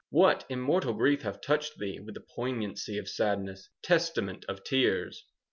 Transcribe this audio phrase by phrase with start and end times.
[0.09, 5.25] What immortal grief hath touched thee With the poignancy of sadness,— Testament of tears?